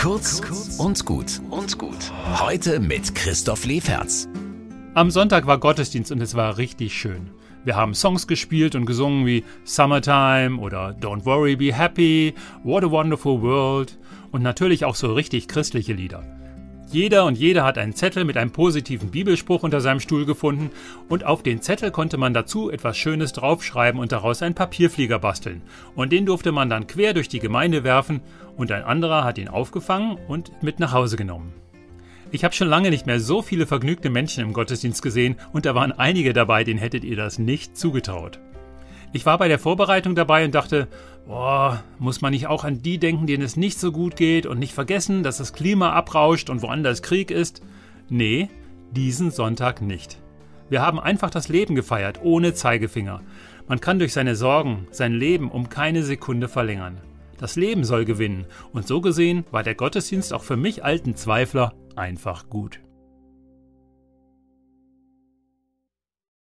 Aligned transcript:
Kurz 0.00 0.40
und 0.78 1.04
gut 1.04 1.42
und 1.50 1.76
gut. 1.76 2.10
Heute 2.40 2.80
mit 2.80 3.14
Christoph 3.14 3.66
Leferz. 3.66 4.28
Am 4.94 5.10
Sonntag 5.10 5.46
war 5.46 5.58
Gottesdienst 5.58 6.10
und 6.10 6.22
es 6.22 6.34
war 6.34 6.56
richtig 6.56 6.98
schön. 6.98 7.28
Wir 7.64 7.76
haben 7.76 7.92
Songs 7.92 8.26
gespielt 8.26 8.74
und 8.74 8.86
gesungen 8.86 9.26
wie 9.26 9.44
Summertime 9.64 10.58
oder 10.58 10.96
Don't 10.98 11.26
Worry, 11.26 11.54
Be 11.54 11.74
Happy, 11.74 12.32
What 12.64 12.82
a 12.82 12.90
Wonderful 12.90 13.42
World 13.42 13.98
und 14.32 14.42
natürlich 14.42 14.86
auch 14.86 14.94
so 14.94 15.12
richtig 15.12 15.48
christliche 15.48 15.92
Lieder. 15.92 16.24
Jeder 16.92 17.24
und 17.24 17.38
jede 17.38 17.62
hat 17.62 17.78
einen 17.78 17.94
Zettel 17.94 18.24
mit 18.24 18.36
einem 18.36 18.50
positiven 18.50 19.12
Bibelspruch 19.12 19.62
unter 19.62 19.80
seinem 19.80 20.00
Stuhl 20.00 20.26
gefunden 20.26 20.70
und 21.08 21.24
auf 21.24 21.44
den 21.44 21.62
Zettel 21.62 21.92
konnte 21.92 22.16
man 22.16 22.34
dazu 22.34 22.68
etwas 22.68 22.98
Schönes 22.98 23.32
draufschreiben 23.32 24.00
und 24.00 24.10
daraus 24.10 24.42
einen 24.42 24.56
Papierflieger 24.56 25.20
basteln. 25.20 25.62
Und 25.94 26.10
den 26.10 26.26
durfte 26.26 26.50
man 26.50 26.68
dann 26.68 26.88
quer 26.88 27.14
durch 27.14 27.28
die 27.28 27.38
Gemeinde 27.38 27.84
werfen 27.84 28.20
und 28.56 28.72
ein 28.72 28.82
anderer 28.82 29.22
hat 29.22 29.38
ihn 29.38 29.46
aufgefangen 29.46 30.18
und 30.26 30.50
mit 30.64 30.80
nach 30.80 30.92
Hause 30.92 31.16
genommen. 31.16 31.52
Ich 32.32 32.42
habe 32.42 32.54
schon 32.54 32.68
lange 32.68 32.90
nicht 32.90 33.06
mehr 33.06 33.20
so 33.20 33.40
viele 33.40 33.66
vergnügte 33.66 34.10
Menschen 34.10 34.42
im 34.42 34.52
Gottesdienst 34.52 35.00
gesehen 35.00 35.36
und 35.52 35.66
da 35.66 35.76
waren 35.76 35.92
einige 35.92 36.32
dabei, 36.32 36.64
denen 36.64 36.80
hättet 36.80 37.04
ihr 37.04 37.16
das 37.16 37.38
nicht 37.38 37.76
zugetraut. 37.76 38.40
Ich 39.12 39.26
war 39.26 39.38
bei 39.38 39.48
der 39.48 39.58
Vorbereitung 39.58 40.14
dabei 40.14 40.44
und 40.44 40.54
dachte, 40.54 40.86
boah, 41.26 41.82
muss 41.98 42.20
man 42.20 42.32
nicht 42.32 42.46
auch 42.46 42.64
an 42.64 42.82
die 42.82 42.98
denken, 42.98 43.26
denen 43.26 43.42
es 43.42 43.56
nicht 43.56 43.80
so 43.80 43.90
gut 43.90 44.14
geht 44.14 44.46
und 44.46 44.58
nicht 44.58 44.72
vergessen, 44.72 45.22
dass 45.22 45.38
das 45.38 45.52
Klima 45.52 45.92
abrauscht 45.92 46.48
und 46.48 46.62
woanders 46.62 47.02
Krieg 47.02 47.30
ist? 47.30 47.62
Nee, 48.08 48.48
diesen 48.92 49.30
Sonntag 49.30 49.82
nicht. 49.82 50.18
Wir 50.68 50.82
haben 50.82 51.00
einfach 51.00 51.30
das 51.30 51.48
Leben 51.48 51.74
gefeiert, 51.74 52.20
ohne 52.22 52.54
Zeigefinger. 52.54 53.22
Man 53.66 53.80
kann 53.80 53.98
durch 53.98 54.12
seine 54.12 54.36
Sorgen 54.36 54.86
sein 54.92 55.12
Leben 55.12 55.50
um 55.50 55.68
keine 55.68 56.04
Sekunde 56.04 56.48
verlängern. 56.48 56.98
Das 57.38 57.56
Leben 57.56 57.84
soll 57.84 58.04
gewinnen 58.04 58.46
und 58.72 58.86
so 58.86 59.00
gesehen 59.00 59.44
war 59.50 59.62
der 59.62 59.74
Gottesdienst 59.74 60.32
auch 60.32 60.42
für 60.44 60.56
mich 60.56 60.84
alten 60.84 61.16
Zweifler 61.16 61.72
einfach 61.96 62.48
gut. 62.48 62.80